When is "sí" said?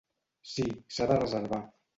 0.53-0.65